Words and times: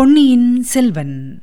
பொன்னியின் 0.00 0.62
செல்வன். 0.62 1.40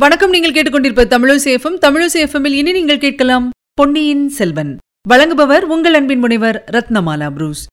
வணக்கம் 0.00 0.30
நீங்கள் 0.30 0.52
கேட்டுக்கொண்டிருப்ப 0.52 1.04
தமிழசேஃபம் 1.04 1.78
தமிழசேஃபமில் 1.80 2.52
இனி 2.52 2.72
நீங்கள் 2.72 2.98
கேட்கலாம் 2.98 3.50
பொன்னியின் 3.72 4.28
செல்வன். 4.28 4.78
வழங்குபவர் 5.08 5.60
உங்கள் 5.60 5.94
அன்பின் 5.94 6.18
முனைவர் 6.18 6.64
ரத்னமாலா 6.72 7.30
புரூஸ். 7.30 7.66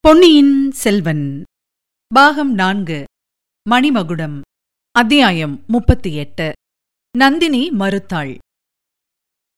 பொன்னியின் 0.00 0.70
செல்வன். 0.70 1.42
பாகம் 2.14 2.54
நான்கு. 2.54 3.04
மணிமகுடம். 3.70 4.40
அத்தியாயம் 4.90 5.64
முப்பத்தி 5.66 6.14
எட்டு. 6.14 6.52
நந்தினி 7.18 7.70
மறுத்தாள். 7.70 8.38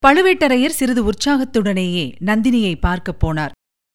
பழுவேட்டரையர் 0.06 0.68
சிறிது 0.68 1.12
உற்சாகத்துடனேயே 1.12 2.14
நந்தினியை 2.24 2.78
பார்க்கப் 2.80 3.26
போனார். 3.26 3.50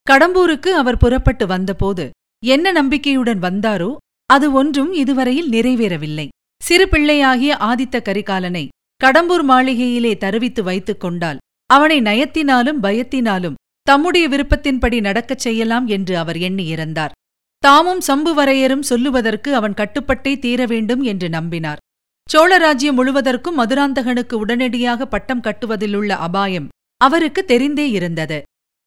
கடம்பூருக்கு 0.09 0.69
அவர் 0.69 0.97
புறப்பட்டு 0.97 1.47
வந்தபோது 1.47 2.09
என்ன 2.43 2.71
நம்பிக்கையுடன் 2.71 3.39
வந்தாரோ 3.39 3.95
அது 4.25 4.47
ஒன்றும் 4.51 4.91
இதுவரையில் 4.93 5.49
நிறைவேறவில்லை. 5.49 6.27
சிறு 6.61 6.89
பிள்ளையாகிய 6.89 7.57
ஆதித்த 7.59 7.95
கரிகாலனை 8.01 8.67
கடம்பூர் 9.01 9.43
மாளிகையிலே 9.43 10.13
தருவித்து 10.17 10.61
வைத்துக் 10.63 10.99
கொண்டால் 10.99 11.39
அவனை 11.69 11.97
நயத்தினாலும் 12.01 12.79
பயத்தினாலும் 12.81 13.59
தம்முடைய 13.87 14.25
விருப்பத்தின்படி 14.29 15.01
நடக்கச் 15.01 15.39
செய்யலாம் 15.39 15.87
என்று 15.87 16.17
அவர் 16.17 16.35
எண்ணியிருந்தார் 16.37 17.15
தாமும் 17.63 18.01
சம்புவரையரும் 18.07 18.85
சொல்லுவதற்கு 18.89 19.49
அவன் 19.55 19.73
கட்டுப்பட்டே 19.73 20.33
தீர 20.39 20.65
வேண்டும் 20.65 21.01
என்று 21.01 21.27
நம்பினார். 21.29 21.81
சோழராஜ்யம் 22.29 22.97
முழுவதற்கும் 22.97 23.57
மதுராந்தகனுக்கு 23.57 24.33
உடனடியாக 24.33 25.05
பட்டம் 25.05 25.41
கட்டுவதிலுள்ள 25.41 26.11
அபாயம் 26.27 26.69
அவருக்கு 27.01 27.41
தெரிந்தே 27.47 27.85
இருந்தது. 27.89 28.37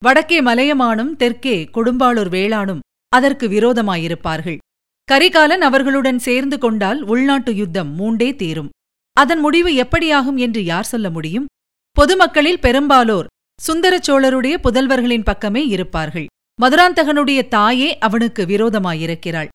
வடக்கே 0.02 0.42
மலையமானும் 0.42 1.16
தெற்கே 1.16 1.68
கொடும்பாளூர் 1.74 2.30
வேளானும் 2.36 2.80
அதற்கு 3.08 3.48
விரோதமாயிருப்பார்கள். 3.48 4.58
கரிகாலன் 5.04 5.62
அவர்களுடன் 5.62 6.18
சேர்ந்து 6.18 6.58
கொண்டால் 6.58 7.02
உள்நாட்டு 7.02 7.54
யுத்தம் 7.54 7.90
மூண்டே 7.98 8.36
தீரும். 8.36 8.68
அதன் 9.12 9.40
முடிவு 9.40 9.70
எப்படியாகும் 9.70 10.36
என்று 10.36 10.64
யார் 10.64 10.84
சொல்ல 10.84 11.10
முடியும்? 11.10 11.46
பொதுமக்களில் 11.92 12.60
பெரும்பாலோர் 12.60 13.26
சுந்தர 13.60 14.00
சோழருடைய 14.06 14.54
புதல்வர்களின் 14.54 15.22
பக்கமே 15.22 15.66
இருப்பார்கள். 15.66 16.26
மதுராந்தகனுடைய 16.62 17.48
தாயே 17.48 17.98
அவனுக்கு 17.98 18.44
விரோதமாயிருக்கிறாள். 18.44 19.48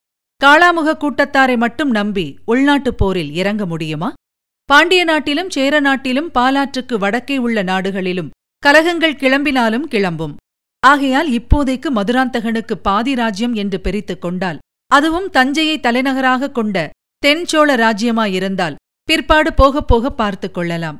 காளாமுக 0.45 0.89
கூட்டத்தாரை 0.95 1.57
மட்டும் 1.57 1.89
நம்பி 1.89 2.37
உள்நாட்டுப் 2.45 2.97
போரில் 2.97 3.31
இறங்க 3.33 3.65
முடியுமா? 3.65 4.13
பாண்டிய 4.65 5.03
நாட்டிலும் 5.03 5.49
சேர 5.49 5.79
நாட்டிலும் 5.79 6.31
பாலாற்றுக்கு 6.33 6.95
வடக்கே 6.97 7.37
உள்ள 7.37 7.63
நாடுகளிலும் 7.63 8.29
கலகங்கள் 8.59 9.13
கிளம்பினாலும் 9.13 9.79
கிளம்பும். 9.79 10.35
ஆகையால் 10.79 11.31
இப்போதைக்கு 11.31 11.89
மதுராந்தகனுக்கு 11.89 12.73
பாதி 12.73 13.15
ராஜ்யம் 13.15 13.53
என்று 13.53 13.81
பிரித்துக் 13.81 14.21
கொண்டால் 14.21 14.57
அதுவும் 14.87 15.29
தஞ்சையை 15.29 15.79
தலைநகராகக் 15.79 16.51
கொண்ட 16.51 16.89
தென்சோழ 17.25 17.75
ராஜ்யமாயிருந்தால் 17.75 18.75
பிற்பாடு 19.03 19.53
போகப் 19.53 19.87
போக 19.87 20.11
பார்த்துக் 20.11 20.53
கொள்ளலாம். 20.53 20.97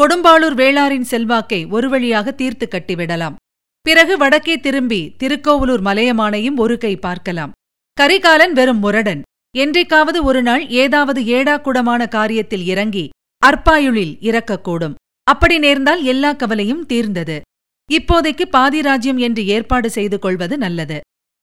கொடும்பாளூர் 0.00 0.54
வேளாரின் 0.54 1.00
செல்வாக்கை 1.00 1.64
ஒரு 1.64 1.88
வழியாக 1.88 2.30
தீர்த்து 2.30 2.68
கட்டிவிடலாம். 2.70 3.34
பிறகு 3.80 4.16
வடக்கே 4.16 4.60
திரும்பி 4.60 5.16
திருக்கோவலூர் 5.18 5.82
மலையமானையும் 5.82 6.56
ஒரு 6.56 6.78
கை 6.78 6.96
பார்க்கலாம். 6.96 7.52
கரிகாலன் 7.92 8.52
வெறும் 8.52 8.78
முரடன். 8.78 9.22
என்றைக்காவது 9.56 10.24
ஒரு 10.24 10.42
நாள் 10.42 10.68
ஏதாவது 10.68 11.22
ஏடாக்குடமான 11.22 12.06
காரியத்தில் 12.06 12.64
இறங்கி 12.64 13.08
அற்பாயுளில் 13.46 14.16
இறக்கக்கூடும். 14.20 14.94
அப்படி 15.32 15.56
நேர்ந்தால் 15.58 16.02
எல்லா 16.02 16.30
கவலையும் 16.32 16.84
தீர்ந்தது. 16.86 17.36
இப்போதைக்கு 17.88 18.44
பாதி 18.56 18.80
ராஜ்யம் 18.80 19.20
என்று 19.26 19.42
ஏற்பாடு 19.46 19.88
செய்து 19.90 20.18
கொள்வது 20.18 20.54
நல்லது. 20.58 20.98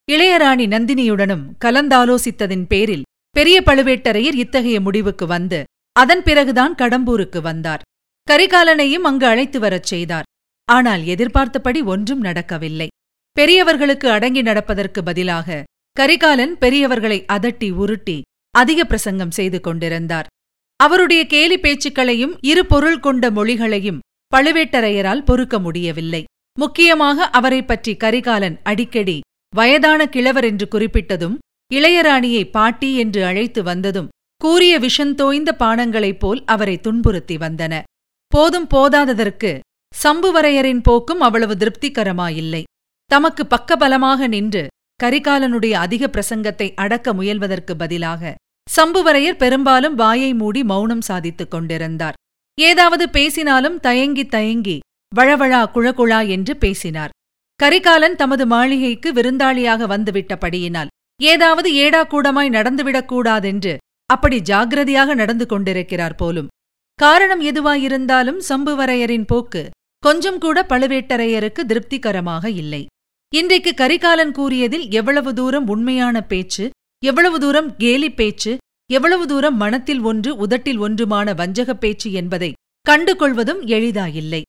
இளையராணி 0.08 0.66
நந்தினியுடனும் 0.74 1.44
கலந்தாலோசித்ததின் 1.64 2.66
பேரில் 2.66 3.06
பெரிய 3.36 3.56
பழுவேட்டரையர் 3.66 4.38
இத்தகைய 4.44 4.78
முடிவுக்கு 4.80 5.26
வந்து 5.26 5.60
அதன் 5.96 6.22
பிறகுதான் 6.22 6.74
கடம்பூருக்கு 6.74 7.40
வந்தார். 7.40 7.84
கரிகாலனையும் 8.28 9.06
அங்கு 9.10 9.26
அழைத்து 9.26 9.58
வரச் 9.60 9.88
செய்தார். 9.92 10.26
ஆனால் 10.68 11.02
எதிர்பார்த்தபடி 11.04 11.80
ஒன்றும் 11.82 12.20
நடக்கவில்லை. 12.20 12.88
பெரியவர்களுக்கு 13.36 14.08
அடங்கி 14.10 14.42
நடப்பதற்கு 14.42 15.02
பதிலாக 15.02 15.64
கரிகாலன் 15.96 16.54
பெரியவர்களை 16.58 17.18
அதட்டி 17.32 17.68
உருட்டி 17.82 18.18
அதிக 18.54 18.84
பிரசங்கம் 18.84 19.36
செய்து 19.38 19.58
கொண்டிருந்தார். 19.60 20.28
அவருடைய 20.80 21.22
கேலி 21.26 21.56
பேச்சுக்களையும் 21.56 22.34
இரு 22.40 22.62
பொருள் 22.66 23.00
கொண்ட 23.00 23.30
மொழிகளையும் 23.30 24.02
பழுவேட்டரையரால் 24.32 25.24
பொறுக்க 25.24 25.58
முடியவில்லை. 25.58 26.22
முக்கியமாக 26.56 27.26
அவரை 27.38 27.60
பற்றி 27.62 27.92
கரிகாலன் 27.96 28.56
அடிக்கடி 28.62 29.16
வயதான 29.56 30.00
கிழவர் 30.06 30.44
என்று 30.44 30.66
குறிப்பிட்டதும் 30.70 31.36
இளையராணியை 31.70 32.44
பாட்டி 32.50 32.90
என்று 32.94 33.20
அழைத்து 33.24 33.60
வந்ததும் 33.62 34.10
கூறிய 34.40 34.74
விஷந்தோய்ந்த 34.78 35.50
பானங்களைப் 35.58 36.18
போல் 36.18 36.40
அவரை 36.44 36.76
துன்புறுத்தி 36.80 37.36
வந்தன. 37.36 37.74
போதும் 38.32 38.66
போதாததற்கு 38.74 39.50
சம்புவரையரின் 39.94 40.82
போக்கும் 40.82 41.20
அவ்வளவு 41.20 41.54
திருப்திகரமாயில்லை. 41.54 42.62
தமக்கு 43.10 43.44
பக்கபலமாக 43.50 44.28
நின்று 44.28 44.62
கரிகாலனுடைய 45.00 45.74
அதிக 45.84 46.02
பிரசங்கத்தை 46.06 46.68
அடக்க 46.74 47.12
முயல்வதற்கு 47.14 47.74
பதிலாக 47.76 48.34
சம்புவரையர் 48.76 49.40
பெரும்பாலும் 49.42 49.94
வாயை 49.94 50.34
மூடி 50.34 50.64
மௌனம் 50.64 51.00
சாதித்துக் 51.00 51.50
கொண்டிருந்தார். 51.50 52.16
ஏதாவது 52.58 53.10
பேசினாலும் 53.10 53.80
தயங்கி 53.80 54.24
தயங்கி 54.26 54.78
வழவழா 55.16 55.62
குழகுழா 55.74 56.28
என்று 56.28 56.56
பேசினார். 56.56 57.14
கரிகாலன் 57.60 58.16
தமது 58.16 58.46
மாளிகைக்கு 58.46 59.12
விருந்தாளியாக 59.12 59.86
வந்துவிட்டபடியினால் 59.86 60.92
ஏதாவது 61.20 61.68
ஏடாக்கூடமாய் 61.72 62.54
நடந்துவிடக்கூடாதென்று 62.56 63.76
அப்படி 64.06 64.36
ஜாகிரதையாக 64.40 65.14
நடந்து 65.14 65.46
கொண்டிருக்கிறார் 65.46 66.14
போலும். 66.14 66.46
காரணம் 66.94 67.40
எதுவாயிருந்தாலும் 67.40 68.38
சம்புவரையரின் 68.48 69.26
போக்கு 69.26 69.70
கொஞ்சம் 70.02 70.38
கூட 70.38 70.66
பழுவேட்டரையருக்கு 70.68 71.62
திருப்திகரமாக 71.66 72.50
இல்லை. 72.50 72.86
இன்றைக்கு 73.34 73.74
கரிகாலன் 73.74 74.32
கூறியதில் 74.32 74.90
எவ்வளவு 74.90 75.34
தூரம் 75.34 75.66
உண்மையான 75.68 76.20
பேச்சு 76.22 76.64
எவ்வளவு 77.04 77.40
தூரம் 77.40 77.76
கேலி 77.76 78.10
பேச்சு 78.10 78.58
எவ்வளவு 78.90 79.26
தூரம் 79.26 79.56
மனத்தில் 79.56 80.00
ஒன்று 80.00 80.36
உதட்டில் 80.36 80.80
ஒன்றுமான 80.80 81.34
வஞ்சகப் 81.34 81.80
பேச்சு 81.80 82.12
என்பதை 82.12 82.52
கண்டு 82.80 83.16
கொள்வதும் 83.16 83.66
எளிதாயில்லை. 83.66 84.42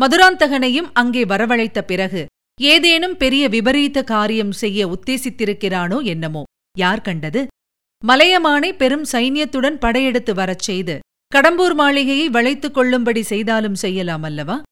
மதுராந்தகனையும் 0.00 0.90
அங்கே 0.92 1.24
வரவழைத்த 1.24 1.80
பிறகு 1.82 2.26
ஏதேனும் 2.60 3.16
பெரிய 3.16 3.48
விபரீத 3.48 4.02
காரியம் 4.02 4.52
செய்ய 4.52 4.88
உத்தேசித்திருக்கிறானோ 4.88 6.02
என்னமோ. 6.02 6.42
யார் 6.78 7.00
கண்டது? 7.00 7.46
மலையமானை 8.06 8.76
பெரும் 8.76 9.04
சைன்யத்துடன் 9.12 9.78
படையெடுத்து 9.78 10.34
வரச் 10.34 10.58
செய்து 10.58 10.98
கடம்பூர் 11.34 11.74
மாளிகையை 11.74 12.28
வளைத்துக் 12.28 12.74
கொள்ளும்படி 12.74 13.22
செய்தாலும் 13.22 13.74
செய்யலாம் 13.74 14.22
அல்லவா? 14.22 14.62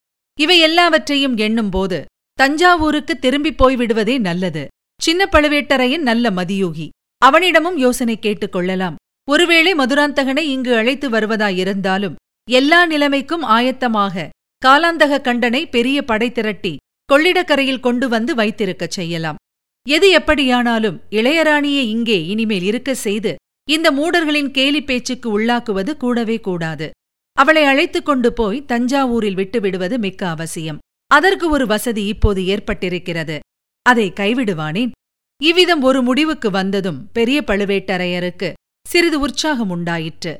இவை 0.40 0.58
எல்லாவற்றையும் 0.58 1.36
எண்ணும்போது 1.36 2.04
தஞ்சாவூருக்கு 2.32 3.18
திரும்பிப் 3.18 3.64
போய்விடுவதே 3.64 4.18
நல்லது. 4.18 4.66
சின்ன 5.02 5.28
பழுவேட்டரையன் 5.32 5.98
நல்ல 5.98 6.30
மதியூகி. 6.30 6.88
அவனிடமும் 7.26 7.76
யோசனை 7.76 8.18
கேட்டுக் 8.18 8.52
கொள்ளலாம். 8.52 8.96
ஒருவேளை 9.30 9.74
மதுராந்தகனை 9.74 10.38
இங்கு 10.38 10.76
அழைத்து 10.76 11.10
வருவதாயிருந்தாலும் 11.10 12.14
எல்லா 12.50 12.86
நிலைமைக்கும் 12.86 13.44
ஆயத்தமாக 13.44 14.28
காலாந்தக 14.66 15.20
கண்டனை 15.20 15.66
பெரிய 15.66 16.04
படை 16.04 16.32
திரட்டி 16.32 16.76
கொள்ளிடக்கரையில் 17.12 17.80
கொண்டு 17.80 18.08
வந்து 18.08 18.34
வைத்திருக்கச் 18.34 18.96
செய்யலாம். 18.98 19.36
எது 19.88 20.10
எப்படியானாலும் 20.10 21.00
இளையராணியை 21.10 21.84
இங்கே 21.94 22.26
இனிமேல் 22.26 22.62
இருக்க 22.62 22.94
செய்து 22.94 23.34
இந்த 23.70 23.90
மூடர்களின் 23.92 24.50
கேலி 24.50 24.84
பேச்சுக்கு 24.84 25.40
உள்ளாக்குவது 25.40 25.96
கூடவே 25.96 26.40
கூடாது. 26.40 26.90
அவளை 27.32 27.64
அழைத்துக் 27.64 28.04
கொண்டு 28.04 28.32
போய் 28.32 28.64
தஞ்சாவூரில் 28.68 29.34
விட்டுவிடுவது 29.34 29.98
மிக்க 29.98 30.28
அவசியம். 30.28 30.78
அதற்கு 31.06 31.50
ஒரு 31.50 31.66
வசதி 31.66 32.06
இப்போது 32.06 32.42
ஏற்பட்டிருக்கிறது. 32.42 33.38
அதை 33.82 34.12
கைவிடுவானேன்? 34.16 34.90
இவ்விதம் 35.42 35.82
ஒரு 35.82 36.02
முடிவுக்கு 36.02 36.50
வந்ததும் 36.50 37.08
பெரிய 37.12 37.44
பழுவேட்டரையருக்கு 37.46 38.52
சிறிது 38.86 39.20
உற்சாகம் 39.20 39.70
உண்டாயிற்று. 39.70 40.36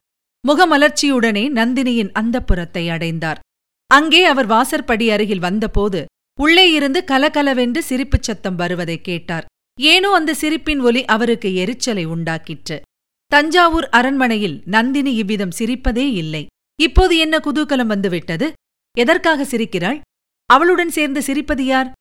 முகமலர்ச்சியுடனே 0.49 1.45
நந்தினியின் 1.51 2.13
அந்தப்புறத்தை 2.21 2.89
அடைந்தார். 2.89 3.39
அங்கே 3.87 4.25
அவர் 4.25 4.47
வாசற்படி 4.47 5.11
அருகில் 5.11 5.39
வந்தபோது 5.39 6.05
உள்ளே 6.41 6.71
இருந்து 6.71 7.05
கலகலவென்று 7.05 7.83
சிரிப்புச் 7.83 8.23
சத்தம் 8.23 8.57
வருவதைக் 8.57 9.05
கேட்டார். 9.05 9.45
ஏனோ 9.81 10.15
அந்த 10.15 10.35
சிரிப்பின் 10.35 10.81
ஒலி 10.81 11.05
அவருக்கு 11.05 11.55
எரிச்சலை 11.55 12.07
உண்டாக்கிற்று. 12.07 12.81
தஞ்சாவூர் 13.27 13.89
அரண்மனையில் 13.89 14.63
நந்தினி 14.65 15.15
இவ்விதம் 15.15 15.57
சிரிப்பதே 15.59 16.13
இல்லை. 16.13 16.47
இப்போது 16.81 17.19
என்ன 17.19 17.39
குதூகலம் 17.39 17.87
வந்துவிட்டது? 17.87 18.53
எதற்காக 18.99 19.45
சிரிக்கிறாள்? 19.45 20.01
அவளுடன் 20.47 20.91
சேர்ந்து 20.91 21.21
சிரிப்பது 21.21 21.61
யார்? 21.61 21.93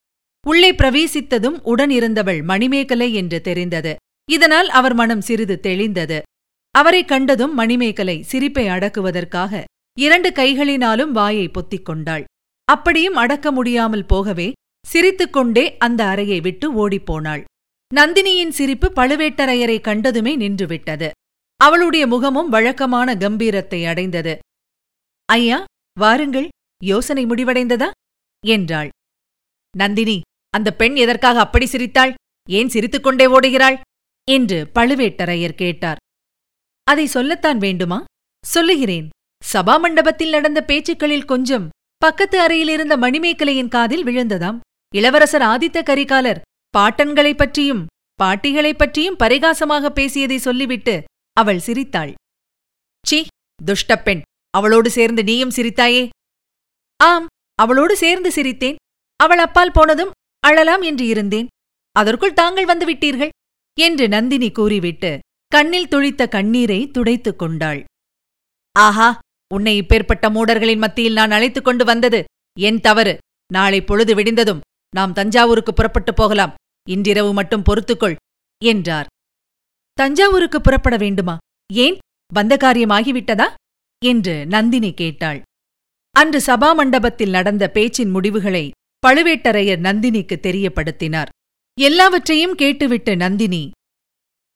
உள்ளே 0.48 0.72
பிரவேசித்ததும் 0.72 1.60
உடனிருந்தவள் 1.66 2.44
மணிமேகலை 2.44 3.14
என்று 3.14 3.42
தெரிந்தது. 3.42 3.96
இதனால் 4.32 4.70
அவர் 4.70 4.94
மனம் 4.94 5.22
சிறிது 5.22 5.60
தெளிந்தது. 5.64 6.22
அவரைக் 6.72 7.08
கண்டதும் 7.08 7.54
மணிமேகலை 7.54 8.22
சிரிப்பை 8.22 8.68
அடக்குவதற்காக 8.68 9.64
இரண்டு 10.00 10.30
கைகளினாலும் 10.30 11.12
வாயை 11.12 11.50
பொத்திக் 11.50 11.86
கொண்டாள். 11.86 12.24
அப்படியும் 12.66 13.16
அடக்க 13.16 13.52
முடியாமல் 13.52 14.06
போகவே 14.06 14.52
சிரித்துக்கொண்டே 14.88 15.78
அந்த 15.78 16.06
அறையை 16.06 16.40
விட்டு 16.40 16.90
ஓடிப்போனாள் 16.90 17.44
நந்தினியின் 17.96 18.50
சிரிப்பு 18.50 18.92
பழுவேட்டரையரை 18.96 19.80
கண்டதுமே 19.82 20.36
நின்றுவிட்டது. 20.36 21.10
அவளுடைய 21.58 22.08
முகமும் 22.08 22.50
வழக்கமான 22.50 23.16
கம்பீரத்தை 23.16 23.86
அடைந்தது. 23.86 24.40
ஐயா 25.26 25.64
வாருங்கள். 26.00 26.48
யோசனை 26.84 27.26
முடிவடைந்ததா? 27.26 27.90
என்றாள். 28.46 28.90
நந்தினி 29.78 30.22
அந்த 30.56 30.72
பெண் 30.72 30.96
எதற்காக 30.96 31.40
அப்படி 31.40 31.66
சிரித்தாள்? 31.66 32.14
ஏன் 32.50 32.70
சிரித்துக்கொண்டே 32.70 33.26
ஓடுகிறாள்? 33.26 33.80
என்று 34.32 34.72
பழுவேட்டரையர் 34.76 35.56
கேட்டார். 35.56 35.98
அதை 36.84 37.06
சொல்லத்தான் 37.06 37.58
வேண்டுமா? 37.58 38.04
சொல்லுகிறேன். 38.46 39.10
சபா 39.54 39.80
மண்டபத்தில் 39.80 40.30
நடந்த 40.30 40.64
பேச்சுக்களில் 40.64 41.26
கொஞ்சம் 41.26 41.70
பக்கத்து 41.98 42.40
அறையில் 42.40 42.68
இருந்த 42.68 42.98
மணிமேகலையின் 42.98 43.68
காதில் 43.68 44.06
விழுந்ததாம். 44.06 44.60
இளவரசர் 44.96 45.42
ஆதித்த 45.42 45.84
கரிகாலர் 45.84 46.42
பாட்டன்களைப் 46.78 47.38
பற்றியும் 47.38 47.86
பாட்டிகளைப் 48.24 48.78
பற்றியும் 48.78 49.20
பரிகாசமாக 49.20 49.90
பேசியதை 49.90 50.38
சொல்லிவிட்டு 50.38 51.04
அவள் 51.34 51.60
சிரித்தாள். 51.60 52.14
சி 53.08 53.28
துஷ்டப்பெண் 53.66 54.22
அவளோடு 54.50 54.90
சேர்ந்து 54.90 55.24
நீயும் 55.24 55.52
சிரித்தாயே? 55.52 56.10
ஆம் 57.04 57.26
அவளோடு 57.56 57.98
சேர்ந்து 57.98 58.30
சிரித்தேன். 58.30 58.76
அவள் 59.16 59.38
அப்பால் 59.38 59.72
போனதும் 59.72 60.12
அழலாம் 60.46 60.82
என்று 60.82 61.06
இருந்தேன். 61.08 61.48
அதற்குள் 61.92 62.34
தாங்கள் 62.34 62.66
வந்து 62.66 62.86
விட்டீர்கள் 62.94 63.30
என்று 63.80 64.08
நந்தினி 64.08 64.52
கூறிவிட்டு 64.52 65.20
கண்ணில் 65.48 65.88
துளித்த 65.88 66.28
கண்ணீரை 66.28 66.92
துடைத்துக் 66.92 67.40
கொண்டாள். 67.40 67.84
ஆஹா 68.72 69.20
உன்னை 69.54 69.82
இப்பேற்பட்ட 69.82 70.30
மூடர்களின் 70.30 70.78
மத்தியில் 70.78 71.14
நான் 71.14 71.32
அழைத்துக் 71.32 71.64
கொண்டு 71.64 71.86
வந்தது 71.86 72.24
என் 72.60 72.82
தவறு. 72.82 73.18
நாளை 73.54 73.84
பொழுது 73.84 74.16
விடிந்ததும் 74.16 74.60
நாம் 74.96 75.14
தஞ்சாவூருக்கு 75.14 75.74
புறப்பட்டுப் 75.74 76.16
போகலாம். 76.16 76.54
இன்றிரவு 76.90 77.34
மட்டும் 77.34 77.64
பொறுத்துக்கொள் 77.64 78.16
என்றார். 78.64 79.08
தஞ்சாவூருக்கு 79.94 80.62
புறப்பட 80.62 80.98
வேண்டுமா? 80.98 81.38
ஏன்? 81.74 81.98
வந்த 82.34 82.58
காரியமாகிவிட்டதா 82.58 83.54
என்று 84.06 84.46
நந்தினி 84.46 84.94
கேட்டாள். 84.94 85.42
அன்று 86.12 86.40
சபா 86.46 86.76
மண்டபத்தில் 86.76 87.30
நடந்த 87.30 87.70
பேச்சின் 87.70 88.10
முடிவுகளை 88.10 88.72
பழுவேட்டரையர் 89.06 89.82
நந்தினிக்கு 89.88 90.36
தெரியப்படுத்தினார். 90.48 91.32
எல்லாவற்றையும் 91.78 92.56
கேட்டுவிட்டு 92.56 93.14
நந்தினி 93.16 93.64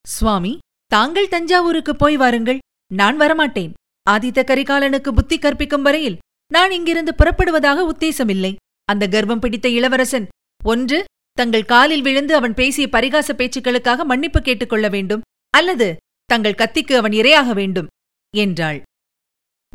சுவாமி 0.08 0.54
தாங்கள் 0.92 1.28
தஞ்சாவூருக்கு 1.28 1.94
போய் 1.96 2.18
வாருங்கள். 2.18 2.60
நான் 2.92 3.18
வரமாட்டேன். 3.20 3.74
ஆதித்த 4.10 4.40
கரிகாலனுக்கு 4.44 5.10
புத்தி 5.10 5.38
கற்பிக்கும் 5.40 5.82
வரையில் 5.82 6.18
நான் 6.52 6.72
இங்கிருந்து 6.72 7.14
புறப்படுவதாக 7.18 7.80
உத்தேசமில்லை. 7.92 8.56
அந்த 8.84 9.08
கர்வம் 9.08 9.40
பிடித்த 9.40 9.70
இளவரசன் 9.70 10.28
ஒன்று 10.64 11.00
தங்கள் 11.32 11.70
காலில் 11.74 12.02
விழுந்து 12.02 12.34
அவன் 12.36 12.54
பேசிய 12.54 12.88
பரிகாச 12.92 13.28
பேச்சுக்களுக்காக 13.34 14.04
மன்னிப்பு 14.04 14.42
கேட்டுக்கொள்ள 14.42 14.88
வேண்டும். 14.90 15.22
அல்லது 15.58 15.88
தங்கள் 16.26 16.60
கத்திக்கு 16.62 16.94
அவன் 16.94 17.12
இரையாக 17.12 17.54
வேண்டும் 17.54 17.92
என்றாள். 18.38 18.82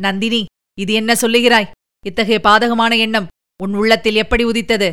நந்தினி 0.00 0.42
இது 0.78 0.92
என்ன 0.92 1.12
சொல்லுகிறாய்? 1.12 1.70
இத்தகைய 2.06 2.40
பாதகமான 2.44 2.92
எண்ணம் 2.98 3.30
உன் 3.62 3.74
உள்ளத்தில் 3.74 4.20
எப்படி 4.22 4.44
உதித்தது? 4.44 4.88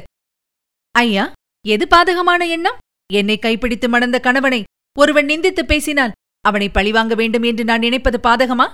ஐயா 0.95 1.25
எது 1.65 1.85
பாதகமான 1.85 2.41
எண்ணம்? 2.47 2.77
என்னை 3.13 3.37
கைப்பிடித்து 3.39 3.87
மணந்த 3.89 4.17
கணவனை 4.19 4.61
ஒருவன் 4.97 5.25
நிந்தித்து 5.25 5.63
பேசினால் 5.71 6.15
அவனை 6.45 6.67
பழிவாங்க 6.69 7.13
வேண்டும் 7.15 7.45
என்று 7.49 7.63
நான் 7.63 7.83
நினைப்பது 7.85 8.17
பாதகமா? 8.27 8.67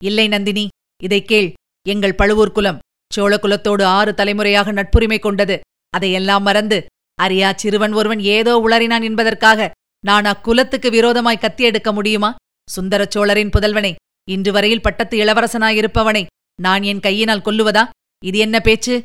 இல்லை 0.00 0.26
நந்தினி 0.28 0.64
இதை 1.02 1.20
கேள். 1.24 1.48
எங்கள் 1.86 2.18
பழுவூர் 2.20 2.52
குலம் 2.52 2.82
சோழகுலத்தோடு 3.10 3.84
ஆறு 3.96 4.12
தலைமுறையாக 4.14 4.72
நட்புரிமை 4.72 5.18
கொண்டது. 5.18 5.56
அதையெல்லாம் 5.96 6.42
மறந்து 6.42 6.78
அறியா 7.18 7.50
சிறுவன் 7.52 7.92
ஒருவன் 7.92 8.22
ஏதோ 8.36 8.52
உளறினான் 8.66 9.04
என்பதற்காக 9.08 9.70
நான் 10.04 10.24
அக்குலத்துக்கு 10.24 10.88
விரோதமாய் 10.90 11.42
கத்தி 11.42 11.62
எடுக்க 11.64 11.90
முடியுமா? 11.92 12.30
சுந்தர 12.68 13.02
சோழரின் 13.14 13.52
புதல்வனை 13.56 13.92
இன்று 14.28 14.50
வரையில் 14.52 14.84
பட்டத்து 14.86 15.14
இளவரசனாயிருப்பவனை 15.18 16.24
நான் 16.62 16.82
என் 16.82 17.04
கையினால் 17.06 17.46
கொல்லுவதா? 17.46 17.84
இது 18.24 18.38
என்ன 18.38 18.60
பேச்சு? 18.60 19.02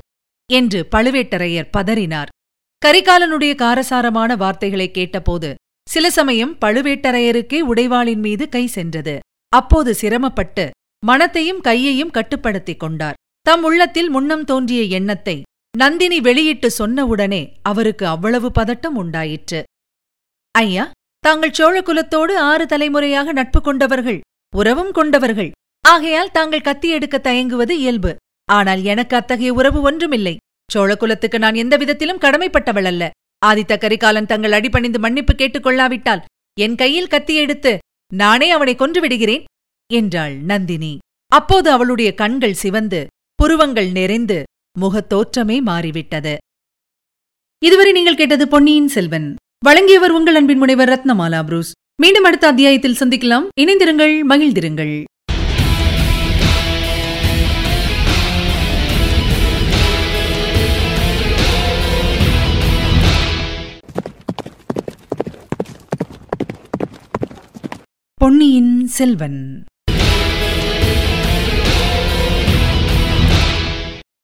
என்று 0.52 0.88
பழுவேட்டரையர் 0.92 1.72
பதறினார். 1.78 2.32
கரிகாலனுடைய 2.86 3.56
காரசாரமான 3.56 4.36
வார்த்தைகளை 4.36 4.92
கேட்டபோது 4.92 5.56
சில 5.90 6.10
சமயம் 6.10 6.58
பழுவேட்டரையருக்கே 6.62 7.60
உடைவாளின் 7.72 8.22
மீது 8.22 8.50
கை 8.50 8.66
சென்றது. 8.68 9.20
அப்போது 9.50 9.96
சிரமப்பட்டு 9.96 10.70
மனத்தையும் 11.06 11.62
கையையும் 11.62 12.12
கட்டுப்படுத்திக் 12.12 12.80
கொண்டார். 12.80 13.14
தம் 13.42 13.64
உள்ளத்தில் 13.64 14.10
முன்னம் 14.10 14.44
தோன்றிய 14.44 14.82
எண்ணத்தை 14.84 15.42
நந்தினி 15.78 16.20
வெளியிட்டு 16.20 16.70
சொன்னவுடனே 16.78 17.42
அவருக்கு 17.62 18.08
அவ்வளவு 18.08 18.52
பதட்டம் 18.60 18.98
உண்டாயிற்று. 19.02 19.64
ஐயா 20.52 20.92
தாங்கள் 21.20 21.54
சோழ 21.54 21.82
குலத்தோடு 21.82 22.38
ஆறு 22.38 22.66
தலைமுறையாக 22.66 23.32
நட்பு 23.32 23.62
கொண்டவர்கள் 23.62 24.20
உறவும் 24.56 24.92
கொண்டவர்கள். 24.92 25.52
ஆகையால் 25.82 26.32
தாங்கள் 26.32 26.62
கத்தி 26.62 26.90
எடுக்க 26.90 27.18
தயங்குவது 27.18 27.78
இயல்பு. 27.78 28.16
ஆனால் 28.50 28.82
எனக்கு 28.84 29.16
அத்தகைய 29.16 29.54
உறவு 29.54 29.82
ஒன்றுமில்லை. 29.82 30.38
சோழகுலத்துக்கு 30.74 31.38
நான் 31.38 31.56
எந்த 31.56 31.78
விதத்திலும் 31.78 32.20
கடமைப்பட்டவள் 32.20 32.84
அல்ல. 32.84 33.12
ஆதித்த 33.46 33.78
கரிகாலன் 33.78 34.26
தங்கள் 34.26 34.52
அடிபணிந்து 34.52 35.00
மன்னிப்பு 35.00 35.36
கேட்டுக் 35.36 35.64
கொள்ளாவிட்டால் 35.64 36.24
என் 36.60 36.76
கையில் 36.76 37.08
கத்தி 37.08 37.36
எடுத்து 37.36 37.78
நானே 38.14 38.52
அவனை 38.52 38.76
கொன்று 38.76 39.02
விடுகிறேன்? 39.02 39.44
என்றாள் 39.94 40.36
நந்தினி. 40.36 40.98
அப்போது 41.28 41.72
அவளுடைய 41.72 42.14
கண்கள் 42.14 42.54
சிவந்து 42.54 43.08
புருவங்கள் 43.36 43.92
நெறிந்து 43.92 44.44
முகத்தோற்றமே 44.82 45.62
மாறிவிட்டது. 45.62 46.38
இதுவரை 47.64 47.92
நீங்கள் 47.92 48.16
கேட்டது 48.16 48.48
பொன்னியின் 48.48 48.88
செல்வன். 48.88 49.36
வழங்கியவர் 49.66 50.12
உங்கள் 50.12 50.36
அன்பின் 50.36 50.58
முனைவர் 50.58 50.90
ரத்னமாலா 50.90 51.44
புரூஸ். 51.44 51.72
மீண்டும் 52.02 52.24
அடுத்த 52.24 52.48
அத்தியாயத்தில் 52.48 53.00
சந்திக்கலாம். 53.00 53.48
இணைந்திருங்கள் 53.62 54.16
மகிழ்ந்திருங்கள். 54.30 55.04
பொன்னியின் 68.20 68.88
செல்வன். 68.88 69.64